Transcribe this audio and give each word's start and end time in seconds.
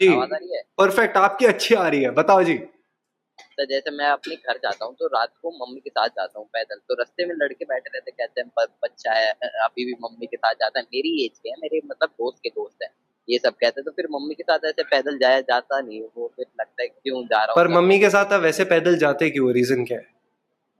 जी। 0.00 0.08
है? 0.08 0.62
परफेक्ट 0.78 1.16
आपकी 1.18 1.46
अच्छी 1.46 1.74
आ 1.74 1.86
रही 1.88 2.02
है। 2.02 2.10
बताओ 2.14 2.42
जी। 2.42 2.54
तो 3.58 3.64
जैसे 3.66 3.90
मैं 3.90 4.06
अपने 4.08 4.34
घर 4.36 4.58
जाता 4.58 4.84
हूँ 4.84 4.94
तो 4.94 5.06
रात 5.06 5.32
को 5.42 5.50
मम्मी 5.56 5.80
के 5.80 5.90
साथ 5.90 6.08
जाता 6.10 6.38
हूँ 6.38 6.46
पैदल। 6.48 6.78
तो 6.88 6.94
रास्ते 6.94 7.24
में 7.26 7.34
लड़के 7.34 7.64
बैठे 7.64 7.90
रहते 7.94 8.10
कहते 8.10 8.40
हैं 8.40 8.66
बच्चा 8.84 9.12
है 9.12 9.30
अभी 9.64 9.84
भी 9.84 9.94
मम्मी 10.02 10.26
के 10.26 10.36
साथ 10.36 10.54
जाता 10.54 10.80
है। 10.80 10.84
मेरी 10.94 11.24
एज 11.24 11.38
के 11.38 11.48
है 11.48 11.56
मेरे 11.62 11.80
मतलब 11.86 12.08
दोस्त 12.10 12.38
के 12.42 12.48
दोस्त 12.50 12.82
है 12.82 12.88
ये 13.28 13.38
सब 13.38 13.54
कहते 13.54 13.80
हैं। 13.80 13.84
तो 13.84 13.90
फिर 13.90 14.06
मम्मी 14.10 14.34
के 14.34 14.42
साथ 14.42 14.64
ऐसे 14.66 14.82
पैदल 14.84 15.18
जाया 15.18 15.40
जाता 15.42 15.80
नहीं 15.80 16.00
वो 16.16 16.30
फिर 16.36 16.46
लगता 16.60 16.82
है 16.82 16.88
क्यों 16.88 17.22
जा 17.24 17.42
रहा 17.44 17.54
पर 17.54 17.66
हूँ 17.66 17.74
मम्मी 17.76 17.98
के 17.98 18.10
साथ 18.10 18.32
आप 18.32 18.42
वैसे 18.42 18.64
पैदल 18.72 18.96
जाते 18.98 19.30
क्यों 19.30 19.52
रीजन 19.52 19.84
क्या 19.84 19.98
है? 19.98 20.06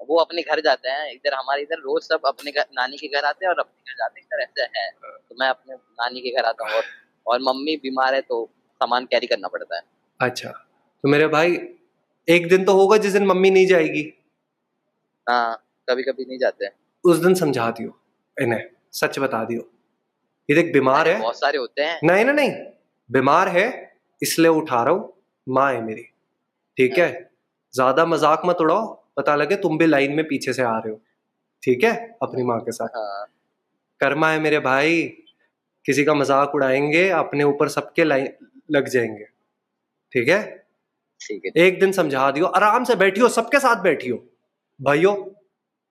वो 0.00 0.16
अपने 0.18 0.43
घर 0.43 0.61
जाते 0.61 0.89
हैं 0.89 1.11
इधर 1.12 1.34
हमारे 1.34 1.62
इधर 1.62 1.79
रोज 1.80 2.02
सब 2.02 2.27
अपने 2.27 2.50
घर 2.52 2.64
नानी 2.75 2.96
के 2.96 3.09
घर 3.09 3.25
आते 3.25 3.45
हैं 3.45 3.52
और 3.52 3.61
अपने 3.61 3.93
घर 3.93 3.96
जाते 3.96 4.21
हैं। 4.21 4.27
इधर 4.27 4.43
ऐसे 4.43 4.79
है। 4.79 4.89
तो 5.29 5.34
मैं 5.41 5.48
अपने 5.48 5.75
नानी 5.75 6.21
के 6.21 6.30
घर 6.30 6.45
आता 6.45 6.64
हूँ 6.64 6.77
और 6.77 6.84
और 7.27 7.41
मम्मी 7.43 7.77
बीमार 7.82 8.14
है 8.14 8.21
तो 8.23 8.39
सामान 8.81 9.05
कैरी 9.07 9.27
करना 9.27 9.49
पड़ता 9.49 9.77
है। 9.77 9.83
अच्छा 10.21 10.51
तो 10.51 11.09
मेरे 11.09 11.27
भाई 11.29 11.59
एक 12.29 12.48
दिन 12.48 12.65
तो 12.65 12.73
होगा 12.75 12.97
जिस 12.98 13.12
दिन 13.12 13.27
मम्मी 13.27 13.51
नहीं 13.51 13.66
जाएगी। 13.66 14.02
हाँ 15.27 15.57
कभी 15.88 16.02
कभी 16.02 16.25
नहीं 16.25 16.38
जाते 16.38 16.65
हैं। 16.65 16.73
उस 17.05 17.19
दिन 17.19 17.35
समझा 17.35 17.71
दियो 17.71 17.97
इन्हें 18.37 18.65
सच 18.95 19.19
बता 19.19 19.45
दियो। 19.45 19.61
ये 20.48 20.55
देख 20.55 20.73
बीमार 20.73 21.09
है। 21.09 21.19
बहुत 21.21 21.38
सारे 21.38 21.59
होते 21.59 21.83
हैं। 21.83 21.98
नहीं 22.05 22.24
ना 22.24 22.33
नहीं 22.33 22.52
बीमार 23.11 23.48
है 23.48 23.66
इसलिए 24.23 24.51
उठा 24.52 24.83
रहा 24.83 24.95
हूँ 24.95 25.12
माँ 25.47 25.73
है 25.73 25.83
मेरी। 25.85 26.02
ठीक 26.77 26.99
है 26.99 27.09
ज़्यादा 27.74 28.05
मज़ाक 28.07 28.43
मत 28.47 28.60
उड़ाओ 28.60 28.87
पता 29.16 29.35
लगे 29.37 29.57
तुम 29.59 29.79
भी 29.79 29.87
लाइन 29.87 30.12
में 30.15 30.27
पीछे 30.29 30.52
से 30.52 30.62
आ 30.62 30.77
रहे 30.79 30.93
हो। 30.93 31.01
ठीक 31.62 31.85
है 31.85 31.93
अपनी 32.23 32.43
माँ 32.45 32.59
के 32.60 32.73
साथ। 32.73 32.97
हाँ। 32.97 33.27
कर्मा 34.01 34.30
है 34.30 34.38
मेरे 34.41 34.59
भाई 34.60 35.02
किसी 35.85 36.05
का 36.05 36.15
मज़ाक 36.15 36.55
उड़ाएँगे 36.55 37.09
अपने 37.10 37.45
ऊपर 37.45 37.69
सबके 37.69 38.05
लाइन 38.05 38.29
लग 38.70 38.88
जाएँगे। 38.88 39.24
ठीक 40.12 40.29
है? 40.29 40.41
ठीक 41.20 41.42
है। 41.47 41.52
एक 41.56 41.80
दिन 41.80 41.92
समझा 41.92 42.30
दियो 42.30 42.47
आराम 42.48 42.84
से 42.84 42.95
बैठियो 42.96 43.29
सबके 43.30 43.59
साथ 43.60 43.82
बैठियो। 43.82 44.16
भाइयों 44.80 45.15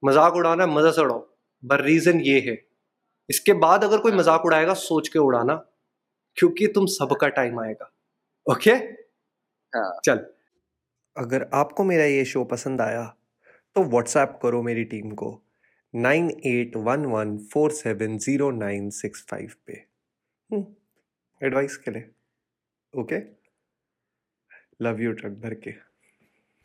मज़ाक 0.03 0.33
उड़ाना 0.35 0.63
है, 0.63 0.69
मज़ा 0.69 0.91
से 0.91 1.01
उड़ाओ। 1.01 1.19
पर 1.63 1.83
रीजन 1.83 2.19
ये 2.21 2.39
है 2.41 2.57
इसके 3.29 3.53
बाद 3.55 3.83
अगर 3.83 3.97
कोई 3.99 4.11
मज़ाक 4.13 4.45
उड़ाएगा 4.45 4.73
सोच 4.75 5.07
के 5.07 5.19
उड़ाना 5.19 5.55
क्योंकि 6.37 6.67
तुम 6.69 6.85
सबका 6.87 7.27
टाइम 7.29 7.59
आएगा। 7.59 7.91
ओके 8.47 8.71
हाँ। 8.71 9.99
चल। 10.05 10.25
अगर 11.15 11.49
आपको 11.53 11.83
मेरा 11.83 12.03
ये 12.05 12.23
शो 12.25 12.43
पसंद 12.45 12.81
आया 12.81 13.03
तो 13.75 13.83
व्हाट्सएप 13.85 14.39
करो 14.43 14.61
मेरी 14.63 14.83
टीम 14.85 15.11
को 15.11 15.29
nine 15.93 16.29
eight 16.45 16.75
one 16.77 17.05
one 17.07 17.37
four 17.53 17.71
seven 17.71 18.17
zero 18.17 18.49
nine 18.53 18.89
six 18.91 19.25
five 19.29 19.53
पे। 19.67 19.73
एडवाइस 21.41 21.77
के 21.77 21.91
लिए। 21.91 22.09
ओके? 22.97 23.15
लव 24.81 25.01
यू 25.01 25.11
ट्रक 25.13 25.31
भर 25.31 25.53
के। 25.53 25.88